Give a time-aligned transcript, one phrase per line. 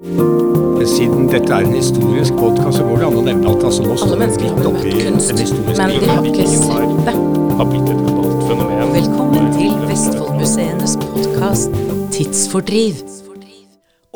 [0.00, 3.96] Siden dette er en historisk podkast, så går det an å nevne at altså, nå
[4.06, 7.12] Alle mennesker har møtt kunst, men de har ikke sett det.
[7.12, 8.94] har, har blitt et globalt fenomen.
[8.94, 11.76] Velkommen til Vestfoldmuseenes podkast
[12.16, 13.02] Tidsfordriv.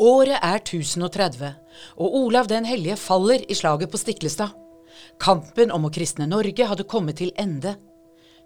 [0.01, 1.53] Året er 1030,
[2.01, 4.57] og Olav den hellige faller i slaget på Stiklestad.
[5.21, 7.75] Kampen om å kristne Norge hadde kommet til ende.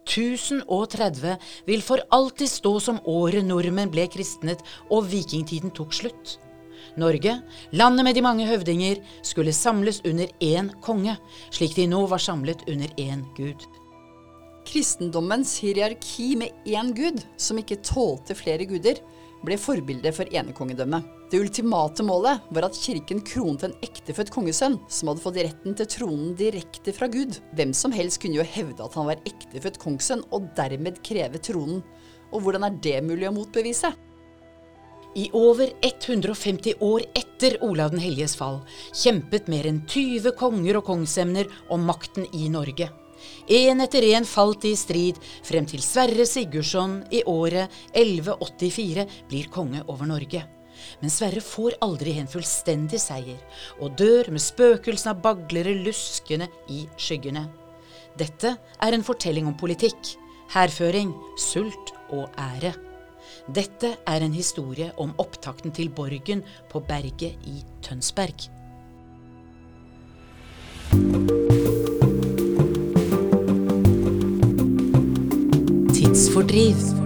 [0.04, 1.40] 1030
[1.72, 4.60] vil for alltid stå som året nordmenn ble kristnet
[4.92, 6.36] og vikingtiden tok slutt.
[6.98, 7.36] Norge,
[7.72, 11.18] landet med de mange høvdinger, skulle samles under én konge,
[11.54, 13.68] slik de nå var samlet under én gud.
[14.70, 19.00] Kristendommens hierarki med én gud, som ikke tålte flere guder,
[19.46, 21.06] ble forbildet for enekongedømmet.
[21.30, 25.90] Det ultimate målet var at kirken kronet en ektefødt kongesønn som hadde fått retten til
[25.94, 27.38] tronen direkte fra Gud.
[27.56, 31.84] Hvem som helst kunne jo hevde at han var ektefødt kongssønn, og dermed kreve tronen.
[32.34, 33.94] Og hvordan er det mulig å motbevise?
[35.16, 38.60] I over 150 år etter Olav den helliges fall
[38.94, 42.92] kjempet mer enn 20 konger og kongsemner om makten i Norge.
[43.50, 49.50] Én etter én falt de i strid, frem til Sverre Sigurdsson i året 1184 blir
[49.52, 50.46] konge over Norge.
[51.02, 53.40] Men Sverre får aldri en fullstendig seier,
[53.82, 57.48] og dør med spøkelsen av baglere luskende i skyggene.
[58.20, 60.14] Dette er en fortelling om politikk,
[60.54, 61.12] hærføring,
[61.50, 62.89] sult og ære.
[63.48, 68.50] Dette er en historie om opptakten til borgen på berget i Tønsberg.
[75.96, 76.99] Tidsfordriv.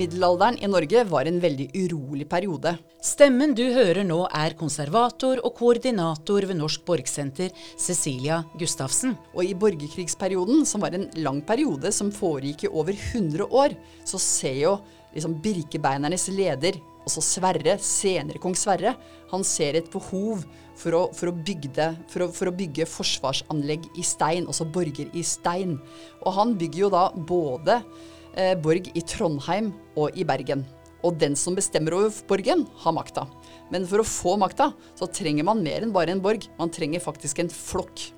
[0.00, 2.70] Middelalderen i Norge var en veldig urolig periode.
[3.04, 9.12] Stemmen du hører nå er konservator og koordinator ved Norsk Borgsenter, Cecilia Gustavsen.
[9.34, 13.74] Og i borgerkrigsperioden, som var en lang periode som foregikk i over 100 år,
[14.08, 14.72] så ser jo
[15.12, 18.94] liksom Birkebeinernes leder, altså Sverre, senere kong Sverre,
[19.34, 20.46] han ser et behov
[20.80, 25.12] for å, for å, bygde, for å, for å bygge forsvarsanlegg i stein, altså borger
[25.12, 25.76] i stein.
[26.24, 27.82] Og han bygger jo da både
[28.36, 30.66] eh, borg i Trondheim og i Bergen.
[31.06, 33.26] Og den som bestemmer over borgen, har makta.
[33.72, 36.44] Men for å få makta, så trenger man mer enn bare en borg.
[36.58, 38.10] Man trenger faktisk en flokk.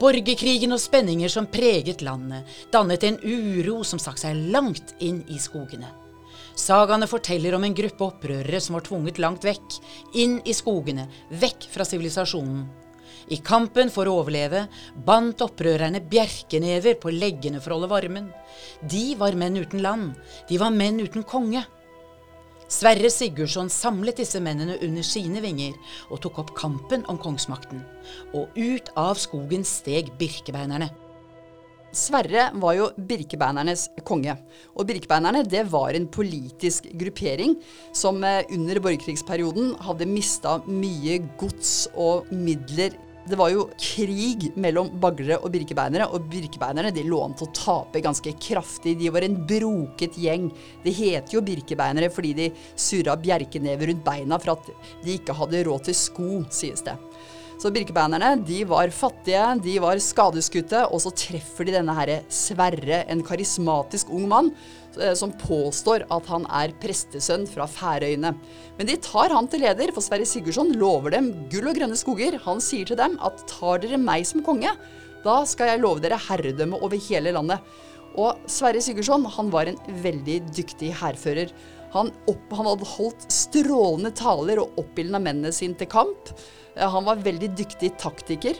[0.00, 5.38] Borgerkrigen og spenninger som preget landet, dannet en uro som stakk seg langt inn i
[5.38, 5.92] skogene.
[6.58, 9.78] Sagaene forteller om en gruppe opprørere som var tvunget langt vekk,
[10.18, 12.64] inn i skogene, vekk fra sivilisasjonen.
[13.32, 14.66] I kampen for å overleve
[15.06, 18.28] bandt opprørerne bjerkenever på leggene for å holde varmen.
[18.80, 20.12] De var menn uten land,
[20.48, 21.64] de var menn uten konge.
[22.74, 25.76] Sverre Sigurdsson samlet disse mennene under sine vinger
[26.08, 27.84] og tok opp kampen om kongsmakten.
[28.34, 30.90] Og ut av skogen steg birkebeinerne.
[31.94, 34.34] Sverre var jo birkebeinernes konge.
[34.74, 37.54] Og birkebeinerne det var en politisk gruppering
[37.94, 42.96] som eh, under borgerkrigsperioden hadde mista mye gods og midler.
[43.24, 48.34] Det var jo krig mellom baglere og birkebeinere, og birkebeinerne de lå å tape ganske
[48.36, 48.98] kraftig.
[49.00, 50.50] De var en broket gjeng.
[50.84, 54.68] Det heter jo birkebeinere fordi de surra bjerkenever rundt beina for at
[55.04, 56.98] de ikke hadde råd til sko, sies det.
[57.64, 62.98] Så birkebeinerne de var fattige, de var skadeskutte, og så treffer de denne herre Sverre,
[63.08, 64.50] en karismatisk ung mann,
[64.98, 68.34] eh, som påstår at han er prestesønn fra Færøyene.
[68.76, 72.36] Men de tar han til leder, for Sverre Sigurdsson lover dem gull og grønne skoger.
[72.44, 74.76] Han sier til dem at tar dere meg som konge,
[75.24, 77.64] da skal jeg love dere herredømme over hele landet.
[78.20, 81.50] Og Sverre Sigurdsson han var en veldig dyktig hærfører.
[81.94, 86.32] Han, han hadde holdt strålende taler og oppildna mennene sine til kamp.
[86.74, 88.58] Eh, Han var veldig dyktig taktiker.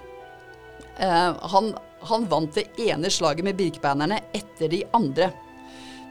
[0.99, 1.73] Eh, han,
[2.11, 5.33] han vant det ene slaget med birkebeinerne etter de andre.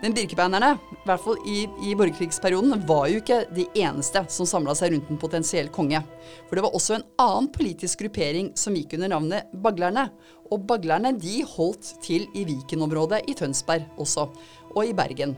[0.03, 4.73] Men birkebeinerne, i hvert fall i, i borgerkrigsperioden, var jo ikke de eneste som samla
[4.75, 6.01] seg rundt en potensiell konge.
[6.49, 10.09] For det var også en annen politisk gruppering som gikk under navnet baglerne.
[10.51, 14.25] Og baglerne de holdt til i Viken-området i Tønsberg også,
[14.73, 15.37] og i Bergen.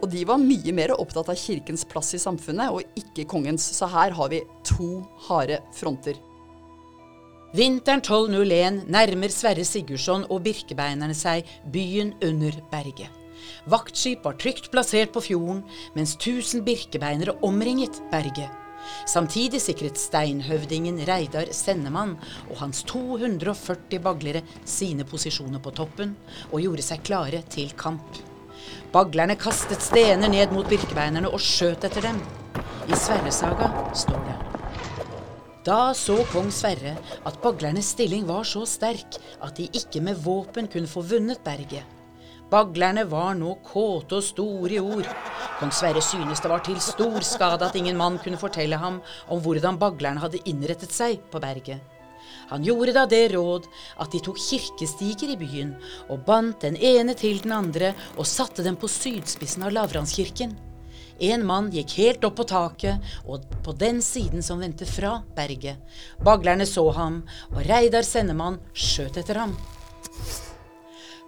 [0.00, 3.68] Og de var mye mer opptatt av kirkens plass i samfunnet, og ikke kongens.
[3.76, 6.16] Så her har vi to harde fronter.
[7.56, 13.25] Vinteren 1201 nærmer Sverre Sigurdsson og birkebeinerne seg byen under berget.
[13.70, 15.64] Vaktskip var trygt plassert på fjorden,
[15.96, 18.52] mens tusen birkebeinere omringet berget.
[19.06, 22.14] Samtidig sikret steinhøvdingen Reidar Sennemann
[22.50, 26.14] og hans 240 baglere sine posisjoner på toppen,
[26.52, 28.22] og gjorde seg klare til kamp.
[28.94, 32.20] Baglerne kastet stener ned mot birkebeinerne og skjøt etter dem.
[32.86, 34.36] I Sverresaga står det.
[35.66, 36.92] Da så kong Sverre
[37.26, 41.95] at baglernes stilling var så sterk at de ikke med våpen kunne få vunnet berget.
[42.50, 45.08] Baglerne var nå kåte og store i ord.
[45.58, 49.42] Kong Sverre synes det var til stor skade at ingen mann kunne fortelle ham om
[49.42, 51.82] hvordan baglerne hadde innrettet seg på berget.
[52.52, 53.66] Han gjorde da det råd
[53.98, 55.74] at de tok kirkestiger i byen
[56.06, 60.54] og bandt den ene til den andre og satte dem på sydspissen av Lavranskirken.
[61.26, 65.80] En mann gikk helt opp på taket og på den siden som vendte fra berget.
[66.22, 69.56] Baglerne så ham, og Reidar sendemann skjøt etter ham.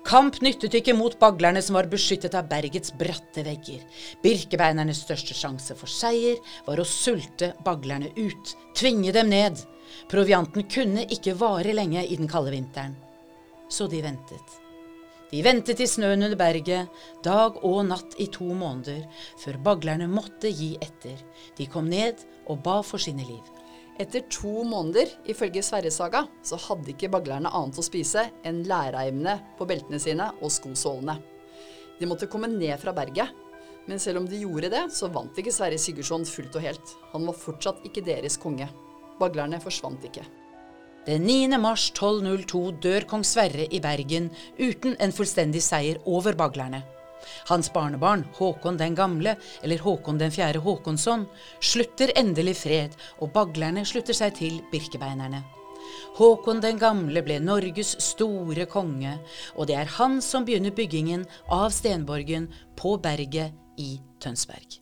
[0.06, 3.82] Kamp nyttet ikke mot baglerne som var beskyttet av bergets bratte vegger.
[4.22, 9.60] Birkebeinernes største sjanse for seier var å sulte baglerne ut, tvinge dem ned.
[10.08, 12.96] Provianten kunne ikke vare lenge i den kalde vinteren.
[13.68, 14.56] Så de ventet.
[15.28, 16.88] De ventet i snøen under berget,
[17.24, 19.02] dag og natt i to måneder,
[19.42, 21.20] før baglerne måtte gi etter.
[21.58, 23.57] De kom ned og ba for sine liv.
[23.98, 29.66] Etter to måneder, ifølge Sverresaga, så hadde ikke baglerne annet å spise enn læreimene på
[29.66, 31.16] beltene sine og skosålene.
[31.98, 33.34] De måtte komme ned fra berget.
[33.88, 36.92] Men selv om de gjorde det, så vant ikke Sverre Sigurdsson fullt og helt.
[37.14, 38.68] Han var fortsatt ikke deres konge.
[39.18, 40.26] Baglerne forsvant ikke.
[41.08, 41.56] Den 9.
[41.58, 44.28] mars 1202 dør kong Sverre i Bergen
[44.60, 46.82] uten en fullstendig seier over baglerne.
[47.48, 51.26] Hans barnebarn, Håkon den gamle, eller Håkon den fjerde Håkonsson,
[51.60, 55.44] slutter endelig fred, og baglerne slutter seg til birkebeinerne.
[56.18, 59.14] Håkon den gamle ble Norges store konge,
[59.56, 61.24] og det er han som begynner byggingen
[61.54, 64.80] av stenborgen på berget i Tønsberg.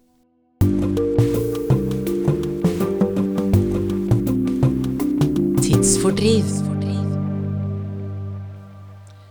[5.63, 6.66] Tidsfordriv.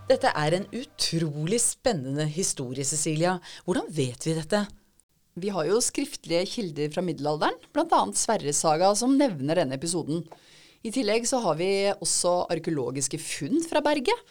[0.06, 3.40] Dette er en utrolig spennende historie, Cecilia.
[3.66, 4.60] Hvordan vet vi dette?
[5.34, 8.02] Vi har jo skriftlige kilder fra middelalderen, bl.a.
[8.14, 10.20] Sverresaga, som nevner denne episoden.
[10.86, 14.22] I tillegg så har vi også arkeologiske funn fra berget,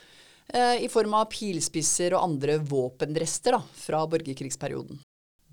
[0.55, 5.00] eh, i form av pilspisser og andre våpenrester da, fra borgerkrigsperioden.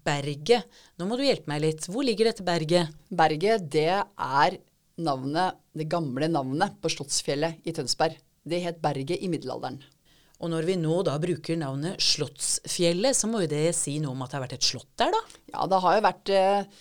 [0.06, 0.70] Berget.
[1.02, 1.88] Nå må du hjelpe meg litt.
[1.90, 2.94] Hvor ligger dette berget?
[3.10, 4.60] Berget, det er
[5.02, 8.22] navnet, det gamle navnet på Slottsfjellet i Tønsberg.
[8.46, 9.82] Det het Berget i middelalderen.
[10.42, 14.24] Og når vi nå da bruker navnet Slottsfjellet, så må jo det si noe om
[14.26, 15.42] at det har vært et slott der, da?
[15.54, 16.80] Ja, det har jo vært eh,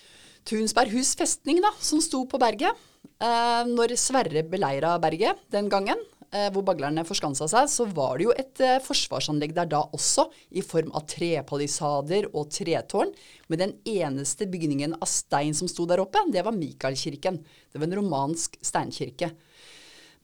[0.49, 2.89] Tunsberghus festning, da, som sto på berget.
[3.21, 6.01] Eh, når Sverre beleira berget den gangen,
[6.33, 10.31] eh, hvor baglerne forskansa seg, så var det jo et eh, forsvarsanlegg der da også,
[10.57, 13.13] i form av trepalisader og tretårn.
[13.53, 17.43] Men den eneste bygningen av stein som sto der oppe, det var Mikaelkirken.
[17.69, 19.35] Det var en romansk steinkirke.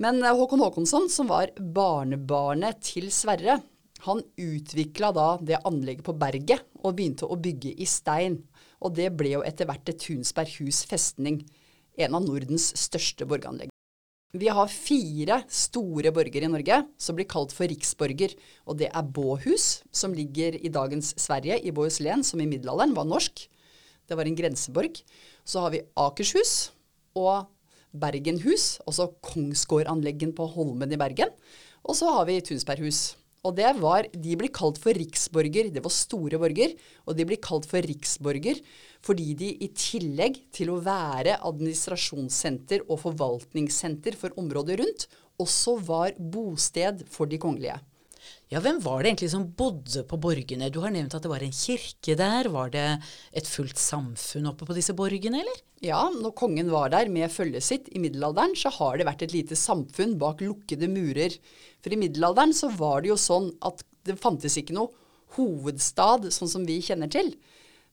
[0.03, 3.61] Men eh, Håkon Håkonsson, som var barnebarnet til Sverre,
[4.05, 8.43] han utvikla da det anlegget på berget og begynte å bygge i stein.
[8.85, 11.41] Og det ble jo etter hvert et Tunsberghus festning,
[11.97, 13.73] en av Nordens største borganlegg.
[14.37, 18.35] Vi har fire store borger i Norge som blir kalt for riksborger.
[18.69, 23.09] Og det er Båhus, som ligger i dagens Sverige, i Bohuslän, som i middelalderen var
[23.09, 23.47] norsk.
[24.07, 25.01] Det var en grenseborg.
[25.47, 26.75] Så har vi Akershus
[27.17, 27.49] og
[28.01, 31.33] Bergenhus, altså Kongsgårdanleggen på Holmen i Bergen.
[31.87, 33.17] Og så har vi Tunsberghus.
[33.47, 35.71] Og var, De blir kalt for riksborger.
[35.71, 36.75] Det var store borger.
[37.07, 38.61] Og de blir kalt for riksborger
[39.07, 45.07] fordi de i tillegg til å være administrasjonssenter og forvaltningssenter for området rundt,
[45.39, 47.77] også var bosted for de kongelige.
[48.47, 50.69] Ja, hvem var det egentlig som bodde på borgene?
[50.71, 52.47] Du har nevnt at det var en kirke der.
[52.55, 52.85] Var det
[53.35, 55.65] et fullt samfunn oppe på disse borgene, eller?
[55.83, 59.35] Ja, når kongen var der med følget sitt i middelalderen, så har det vært et
[59.35, 61.35] lite samfunn bak lukkede murer.
[61.83, 64.95] For i middelalderen så var det jo sånn at det fantes ikke noe
[65.35, 67.35] hovedstad sånn som vi kjenner til.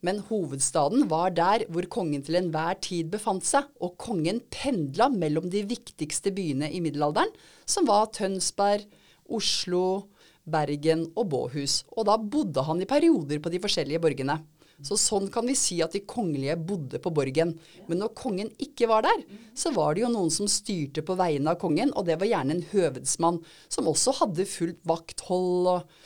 [0.05, 5.50] Men hovedstaden var der hvor kongen til enhver tid befant seg, og kongen pendla mellom
[5.50, 7.33] de viktigste byene i middelalderen,
[7.65, 8.86] som var Tønsberg,
[9.33, 10.12] Oslo,
[10.43, 11.81] Bergen og Båhus.
[11.95, 14.41] Og da bodde han i perioder på de forskjellige borgene.
[14.83, 17.53] Så sånn kan vi si at de kongelige bodde på borgen.
[17.88, 19.23] Men når kongen ikke var der,
[19.55, 22.57] så var det jo noen som styrte på vegne av kongen, og det var gjerne
[22.57, 23.39] en høvedsmann,
[23.71, 25.97] som også hadde fullt vakthold og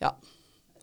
[0.00, 0.14] ja.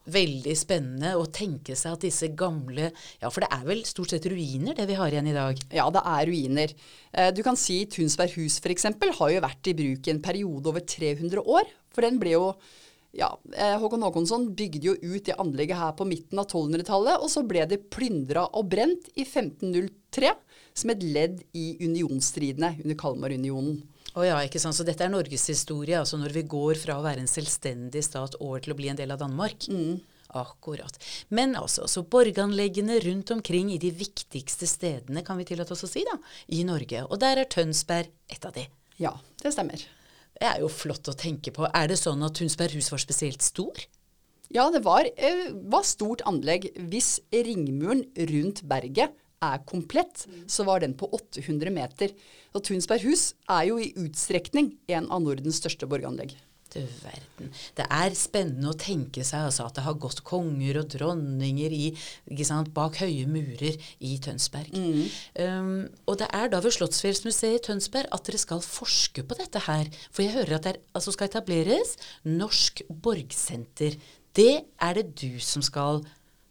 [0.05, 4.27] Veldig spennende å tenke seg at disse gamle Ja, for det er vel stort sett
[4.29, 5.59] ruiner det vi har igjen i dag?
[5.73, 6.73] Ja, det er ruiner.
[7.11, 8.89] Eh, du kan si Tunsberghus f.eks.
[9.19, 11.71] har jo vært i bruk i en periode over 300 år.
[11.95, 12.49] For den ble jo
[13.15, 17.31] ja, eh, Håkon Håkonsson bygde jo ut det anlegget her på midten av 1200-tallet, og
[17.31, 20.33] så ble det plyndra og brent i 1503
[20.75, 23.79] som et ledd i unionsstridene under Kalmarunionen.
[24.15, 24.77] Å ja, ikke sant.
[24.77, 28.63] Så dette er norgeshistorie, altså når vi går fra å være en selvstendig stat over
[28.63, 29.67] til å bli en del av Danmark.
[29.67, 29.99] Mm.
[30.35, 30.95] Akkurat.
[31.35, 35.91] Men altså, så borganleggene rundt omkring i de viktigste stedene, kan vi tillate oss å
[35.91, 36.15] si, da,
[36.55, 37.03] i Norge.
[37.07, 38.65] Og der er Tønsberg et av de.
[38.99, 39.83] Ja, det stemmer.
[40.35, 41.67] Det er jo flott å tenke på.
[41.71, 43.85] Er det sånn at Tunsberghus var spesielt stor?
[44.51, 46.67] Ja, det var, eh, var stort anlegg.
[46.75, 49.15] Hvis ringmuren rundt berget
[49.51, 52.15] er komplett, så var den på 800 meter.
[52.55, 56.35] Og Tunsberg hus er jo i utstrekning en av Nordens største borganlegg.
[56.75, 57.51] Du verden.
[57.77, 61.85] Det er spennende å tenke seg altså, at det har gått konger og dronninger i,
[62.43, 64.75] sant, bak høye murer i Tønsberg.
[65.39, 69.63] Um, og det er da ved Slottsfjellsmuseet i Tønsberg at dere skal forske på dette
[69.69, 69.87] her.
[70.09, 71.95] For jeg hører at det er, altså skal etableres
[72.27, 73.95] Norsk Borgsenter.
[74.35, 76.03] Det er det du som skal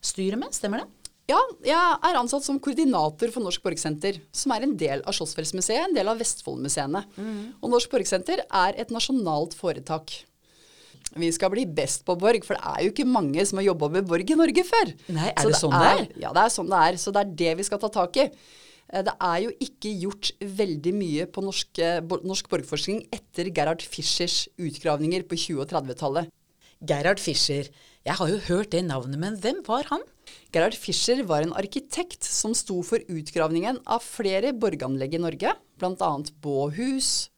[0.04, 1.03] styre med, stemmer det?
[1.31, 1.73] Ja, jeg
[2.04, 6.11] er ansatt som koordinator for Norsk Borgsenter, som er en del av Slottsfjellsmuseet, en del
[6.12, 7.00] av Vestfoldmuseene.
[7.62, 10.12] Og Norsk Borgsenter er et nasjonalt foretak.
[11.16, 13.88] Vi skal bli best på borg, for det er jo ikke mange som har jobba
[13.97, 14.93] med borg i Norge før.
[15.14, 16.04] Nei, er Så det sånn det er?
[16.26, 17.00] Ja, det er sånn det er.
[17.00, 18.28] Så det er det vi skal ta tak i.
[18.93, 23.81] Eh, Det er jo ikke gjort veldig mye på norsk, eh, norsk borgforskning etter Gerhard
[23.83, 26.28] Fischers utgravninger på 20- og 30-tallet.
[26.85, 27.71] Gerhard Fischer.
[28.04, 30.02] Jeg har jo hørt det navnet, men hvem var han?
[30.54, 36.10] Gerhard Fischer var en arkitekt som sto for utgravningen av flere borganlegg i Norge, bl.a.
[36.44, 37.30] Båhus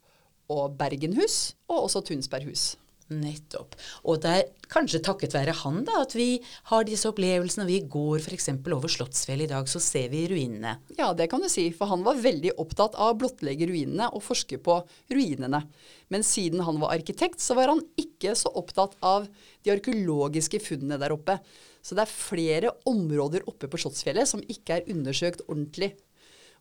[0.53, 2.75] og Bergenhus, og også Tunsberghus.
[3.07, 3.77] Nettopp.
[4.11, 6.41] Og det er kanskje takket være han da, at vi
[6.73, 7.67] har disse opplevelsene.
[7.69, 8.49] Vi går f.eks.
[8.75, 10.73] over Slottsfjellet i dag, så ser vi ruinene.
[10.99, 14.25] Ja, det kan du si, for han var veldig opptatt av å blottlegge ruinene og
[14.27, 14.81] forske på
[15.13, 15.63] ruinene.
[16.11, 19.29] Men siden han var arkitekt, så var han ikke så opptatt av
[19.63, 21.39] de arkeologiske funnene der oppe.
[21.87, 25.93] Så det er flere områder oppe på Slottsfjellet som ikke er undersøkt ordentlig.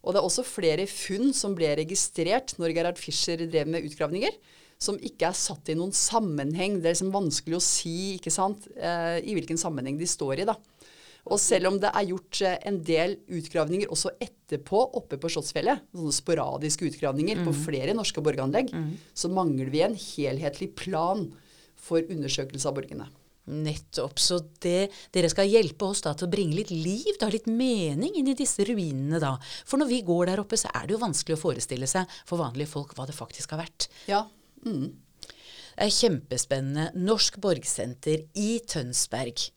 [0.05, 4.37] Og det er også flere funn som ble registrert når Gerhard Fischer drev med utgravninger,
[4.85, 6.79] som ikke er satt i noen sammenheng.
[6.79, 10.47] Det er liksom vanskelig å si ikke sant, eh, i hvilken sammenheng de står i.
[10.51, 10.57] da.
[11.25, 15.87] Og selv om det er gjort eh, en del utgravninger også etterpå oppe på Slottsfjellet,
[15.95, 18.69] sånne sporadiske utgravninger på flere norske borganlegg,
[19.17, 21.25] så mangler vi en helhetlig plan
[21.85, 23.09] for undersøkelse av borgene.
[23.45, 24.17] Nettopp.
[24.17, 28.15] Så det, dere skal hjelpe oss da til å bringe litt liv, da, litt mening
[28.17, 29.35] inn i disse ruinene da.
[29.65, 32.41] For når vi går der oppe, så er det jo vanskelig å forestille seg for
[32.41, 33.89] vanlige folk hva det faktisk har vært.
[34.09, 34.23] Ja,
[34.65, 34.85] mm.
[35.75, 36.85] Det er kjempespennende.
[36.95, 39.49] Norsk Borgsenter i Tønsberg.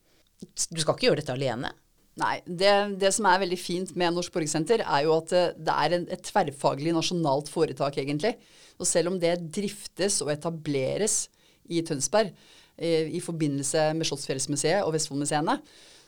[0.42, 1.70] Du skal ikke gjøre dette alene?
[2.18, 5.74] Nei, det, det som er veldig fint med Norsk Borgsenter, er jo at det, det
[5.74, 8.34] er en, et tverrfaglig nasjonalt foretak, egentlig.
[8.78, 11.28] Og selv om det driftes og etableres
[11.70, 15.60] i Tønsberg eh, i forbindelse med Slottsfjellsmuseet og Vestfoldmuseene,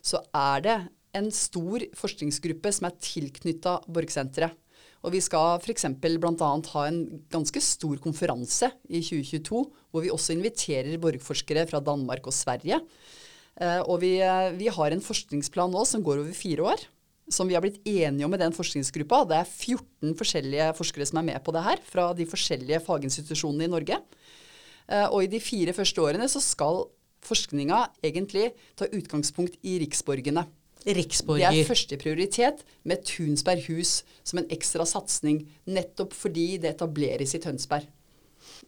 [0.03, 0.77] så er det
[1.21, 4.59] en stor forskningsgruppe som er tilknytta Borgsenteret.
[5.01, 5.87] Og vi skal f.eks.
[5.97, 6.51] bl.a.
[6.75, 7.01] ha en
[7.33, 12.83] ganske stor konferanse i 2022, hvor vi også inviterer borgforskere fra Danmark og Sverige.
[13.57, 16.85] Eh, og vi, eh, vi har en forskningsplan nå som går over fire år,
[17.33, 19.25] som vi har blitt enige om i den forskningsgruppa.
[19.31, 23.69] Det er 14 forskjellige forskere som er med på det her, fra de forskjellige faginstitusjonene
[23.69, 24.01] i Norge.
[24.91, 26.85] Eh, og i de fire første årene så skal
[27.25, 30.47] forskninga egentlig ta utgangspunkt i riksborgene.
[31.51, 37.35] Det er første prioritet med Tunsberg hus som en ekstra satsing, nettopp fordi det etableres
[37.37, 37.89] i Tønsberg.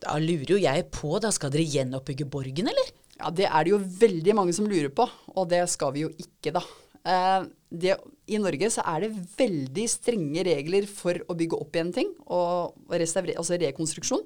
[0.03, 2.93] Da lurer jo jeg på, da skal dere gjenoppbygge borgen, eller?
[3.21, 6.11] Ja, det er det jo veldig mange som lurer på, og det skal vi jo
[6.21, 6.63] ikke, da.
[7.03, 7.47] Eh,
[7.83, 7.97] det,
[8.31, 12.77] I Norge så er det veldig strenge regler for å bygge opp igjen ting, og
[12.93, 14.25] altså rekonstruksjon.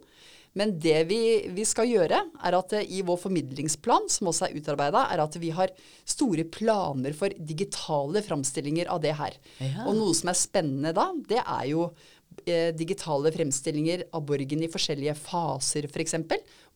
[0.57, 1.21] Men det vi,
[1.53, 5.37] vi skal gjøre, er at eh, i vår formidlingsplan, som også er utarbeida, er at
[5.41, 5.73] vi har
[6.09, 9.37] store planer for digitale framstillinger av det her.
[9.61, 9.87] Ja.
[9.87, 11.91] Og noe som er spennende da, det er jo
[12.47, 16.17] eh, digitale fremstillinger av borgen i forskjellige faser, f.eks.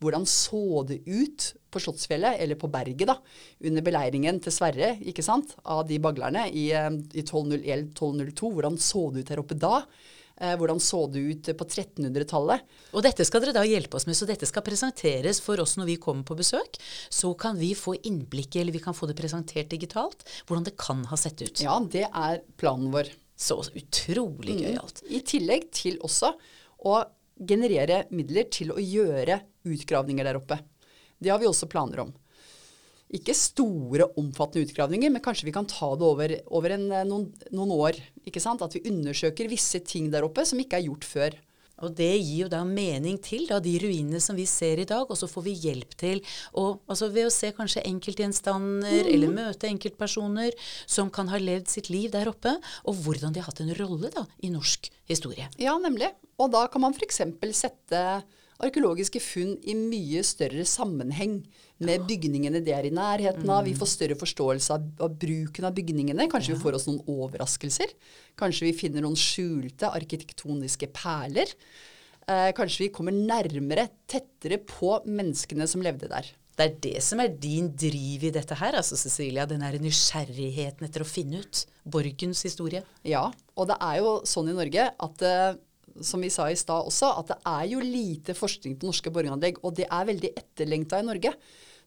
[0.01, 3.17] Hvordan så det ut på Slottsfjellet, eller på berget, da,
[3.65, 8.57] under beleiringen til Sverre, ikke sant, av de baglerne i, eh, i 1201-1202.
[8.59, 9.79] Hvordan så det ut her oppe da?
[10.41, 12.65] Eh, hvordan så det ut på 1300-tallet?
[12.97, 15.91] Og dette skal dere da hjelpe oss med, så dette skal presenteres for oss når
[15.93, 16.79] vi kommer på besøk.
[17.13, 21.05] Så kan vi få innblikket, eller vi kan få det presentert digitalt, hvordan det kan
[21.11, 21.61] ha sett ut.
[21.61, 23.13] Ja, det er planen vår.
[23.41, 24.99] Så utrolig gøyalt.
[25.09, 26.35] I tillegg til også
[26.85, 26.99] å
[27.41, 30.59] generere midler til å gjøre utgravninger der oppe.
[31.21, 32.13] Det har vi også planer om.
[33.11, 37.31] Ikke store, omfattende utgravninger, men kanskje vi kan ta det over, over en, eh, noen,
[37.51, 38.01] noen år.
[38.27, 38.63] ikke sant?
[38.63, 41.39] At vi undersøker visse ting der oppe som ikke er gjort før.
[41.81, 45.09] Og det gir jo da mening til da, de ruinene som vi ser i dag,
[45.09, 46.21] og så får vi hjelp til
[46.53, 51.89] og, altså ved å se kanskje enkeltgjenstander eller møte enkeltpersoner som kan ha levd sitt
[51.93, 52.53] liv der oppe,
[52.85, 55.49] og hvordan de har hatt en rolle da i norsk historie.
[55.61, 56.13] Ja, nemlig.
[56.41, 57.23] Og da kan man f.eks.
[57.57, 58.05] sette
[58.61, 61.41] arkeologiske funn i mye større sammenheng
[61.81, 63.65] med bygningene det er i nærheten av.
[63.65, 66.29] Vi får større forståelse av, av bruken av bygningene.
[66.33, 67.95] Kanskje vi får oss noen overraskelser.
[68.41, 71.55] Kanskje vi finner noen skjulte arkitektoniske perler.
[72.29, 76.29] Eh, kanskje vi kommer nærmere, tettere på menneskene som levde der.
[76.61, 79.47] Det er det som er din driv i dette her, altså Cecilia.
[79.49, 82.85] Den her nysgjerrigheten etter å finne ut Borgens historie.
[83.09, 85.57] Ja, og det er jo sånn i Norge at eh,
[86.05, 89.59] som vi sa i stad også, at det er jo lite forskning på norske borganlegg.
[89.65, 91.35] Og det er veldig etterlengta i Norge.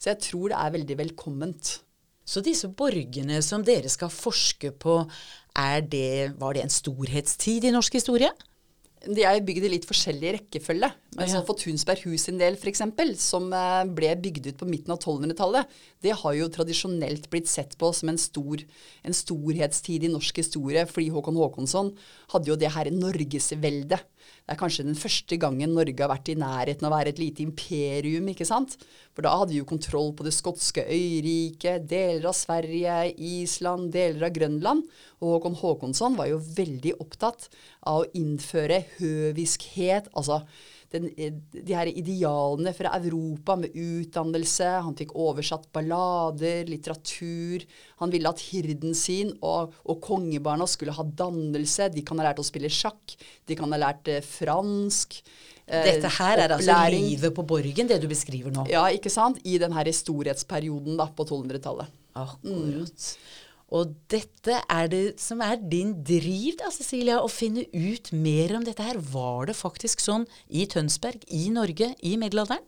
[0.04, 1.78] Så jeg tror det er veldig velkomment.
[2.28, 4.98] Så disse borgene som dere skal forske på,
[5.60, 8.32] er det, var det en storhetstid i norsk historie?
[9.04, 10.90] De er bygd i litt forskjellig rekkefølge.
[11.18, 11.34] Men Ja.
[11.36, 12.82] sånn for Tunsberg hus sin del, f.eks.,
[13.20, 15.68] som eh, ble bygd ut på midten av 1200-tallet,
[16.02, 18.64] det har jo tradisjonelt blitt sett på som en, stor,
[19.04, 21.92] en storhetstid i norsk historie, fordi Håkon Håkonsson
[22.32, 24.04] hadde jo det her norgesveldet.
[24.44, 27.22] Det er kanskje den første gangen Norge har vært i nærheten av å være et
[27.22, 28.76] lite imperium, ikke sant?
[29.16, 34.28] For da hadde vi jo kontroll på det skotske øyriket, deler av Sverige, Island, deler
[34.28, 34.84] av Grønland.
[35.22, 37.48] Og Håkon Håkonsson var jo veldig opptatt
[37.88, 40.42] av å innføre høviskhet, altså
[40.94, 41.08] den,
[41.54, 44.68] de her idealene fra Europa med utdannelse.
[44.86, 47.66] Han fikk oversatt ballader, litteratur.
[48.04, 51.90] Han ville at hirden sin og, og kongebarna skulle ha dannelse.
[51.94, 53.18] De kan ha lært å spille sjakk.
[53.50, 55.20] De kan ha lært eh, fransk.
[55.66, 58.68] eh, Dette her er altså livet på Borgen, det du beskriver nå.
[58.72, 59.42] Ja, ikke sant?
[59.44, 61.90] I den her storhetsperioden da, på 1200-tallet.
[62.14, 63.08] Akkurat.
[63.74, 68.66] Og dette er det som er din driv, da, Cecilia, å finne ut mer om
[68.68, 69.00] dette her.
[69.02, 72.62] Var det faktisk sånn i Tønsberg, i Norge, i middelalderen?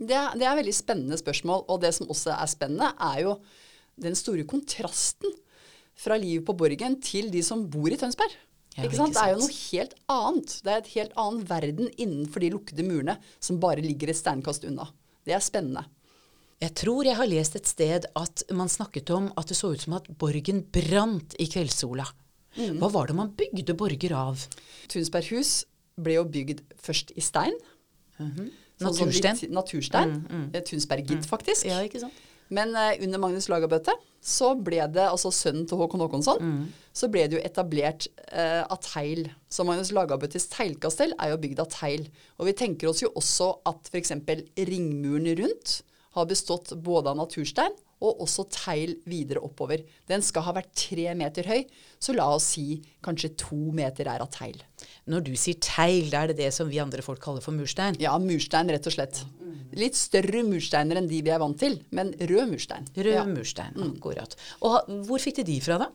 [0.00, 1.66] Det er, det er veldig spennende spørsmål.
[1.68, 3.36] Og det som også er spennende, er jo
[4.00, 5.36] den store kontrasten
[6.00, 8.32] fra livet på Borgen til de som bor i Tønsberg.
[8.78, 9.16] Ja, ikke sant?
[9.18, 10.56] Det er jo noe helt annet.
[10.64, 14.64] Det er et helt annen verden innenfor de lukkede murene som bare ligger et steinkast
[14.68, 14.88] unna.
[15.26, 15.84] Det er spennende.
[16.60, 19.80] Jeg tror jeg har lest et sted at man snakket om at det så ut
[19.80, 22.04] som at borgen brant i kveldssola.
[22.76, 24.42] Hva var det man bygde borger av?
[24.90, 25.62] Tunsberg hus
[26.00, 27.56] ble jo bygd først i stein.
[28.18, 28.50] Mm -hmm.
[28.80, 29.36] Naturstein.
[29.36, 30.10] Sånn, Naturstein.
[30.10, 30.62] Mm, mm.
[30.64, 31.66] Tunsberggitt, faktisk.
[31.66, 32.12] Ja, ikke sant?
[32.50, 37.22] Men uh, under Magnus Lagabøte så ble det, altså sønnen til Håkon Håkonsson, så ble
[37.28, 39.30] det jo etablert uh, av tegl.
[39.48, 42.08] Så Magnus Lagabøtes teglkastell er jo bygd av tegl.
[42.38, 44.12] Og vi tenker oss jo også at f.eks.
[44.58, 45.82] ringmuren rundt
[46.16, 49.82] har bestått både av naturstein og også tegl videre oppover.
[50.08, 51.66] Den skal ha vært tre meter høy,
[52.00, 54.56] så la oss si kanskje to meter er av tegl.
[55.12, 57.98] Når du sier tegl, da er det det som vi andre folk kaller for murstein?
[58.00, 59.20] Ja, murstein rett og slett.
[59.76, 62.88] Litt større mursteiner enn de vi er vant til, men rød murstein.
[62.96, 63.24] Rød Ja.
[63.28, 64.34] murstein, akkurat.
[64.62, 65.90] Og hvor fikk de de fra, da?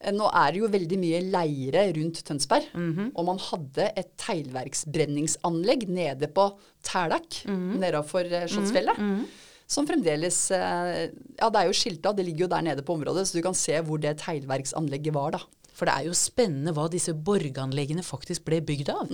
[0.00, 3.12] Eh, Nå er det jo veldig mye leire rundt Tønsberg, Mhm.
[3.14, 6.50] og man hadde et teglverksbrenningsanlegg nede på
[6.82, 7.78] Tælak, Mhm.
[7.80, 8.98] nedafor Slottsfjellet.
[8.98, 9.26] Mm -hmm.
[9.68, 13.26] Som fremdeles eh, Ja, det er jo skilta, det ligger jo der nede på området,
[13.26, 15.38] så du kan se hvor det teglverksanlegget var, da.
[15.72, 19.08] For det er jo spennende hva disse borganleggene faktisk ble bygd av.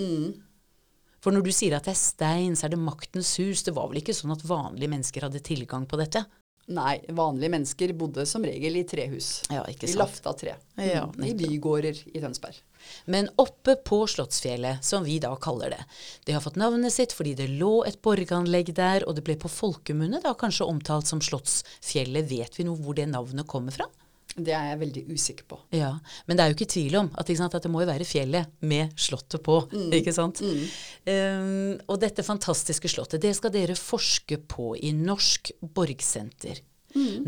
[1.20, 3.62] For når du sier at det er stein, så er det maktens hus.
[3.62, 6.24] Det var vel ikke sånn at vanlige mennesker hadde tilgang på dette?
[6.70, 9.42] Nei, vanlige mennesker bodde som regel i trehus.
[9.50, 10.54] Ja, ikke I lafta tre.
[10.78, 12.60] Ja, Mm, I bygårder i Tønsberg.
[13.06, 15.80] Men oppe på Slottsfjellet, som vi da kaller det,
[16.24, 19.50] det har fått navnet sitt fordi det lå et borganlegg der, og det ble på
[19.50, 22.30] folkemunne da kanskje omtalt som Slottsfjellet.
[22.30, 23.90] Vet vi noe hvor det navnet kommer fra?
[24.32, 25.58] Det er jeg veldig usikker på.
[25.76, 25.90] Ja,
[26.26, 28.48] Men det er jo ikke tvil om at, sant, at det må jo være fjellet
[28.64, 29.58] med slottet på.
[29.98, 30.40] ikke sant?
[30.40, 36.62] Um, og dette fantastiske slottet, det skal dere forske på i Norsk Borgsenter.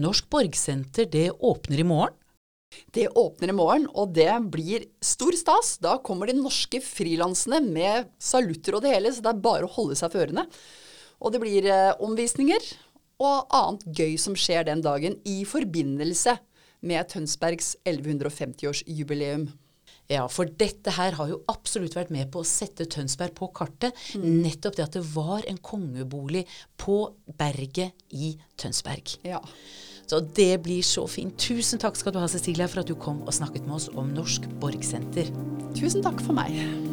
[0.01, 2.17] Norsk Borgsenter det åpner i morgen.
[2.91, 5.77] Det åpner i morgen, og det blir stor stas.
[5.85, 9.75] Da kommer de norske frilansene med salutter og det hele, så det er bare å
[9.77, 10.49] holde seg for ørene.
[11.23, 12.67] Og det blir eh, omvisninger
[13.23, 16.51] og annet gøy som skjer den dagen i forbindelse med
[16.85, 19.49] Tønsbergs 1150-årsjubileum.
[20.13, 23.97] Ja, for dette her har jo absolutt vært med på å sette Tønsberg på kartet.
[24.21, 26.45] Nettopp det at det var en kongebolig
[26.81, 26.99] på
[27.41, 29.17] berget i Tønsberg.
[29.25, 29.41] Ja.
[30.05, 31.39] Så det blir så fint.
[31.41, 34.13] Tusen takk skal du ha, Cecilia, for at du kom og snakket med oss om
[34.13, 35.33] Norsk Borgsenter.
[35.73, 36.93] Tusen takk for meg.